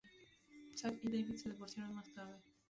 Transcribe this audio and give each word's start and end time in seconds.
Saks 0.79 1.03
y 1.03 1.09
David 1.11 1.35
se 1.35 1.51
divorciaron 1.51 1.93
más 1.93 2.11
tarde. 2.11 2.41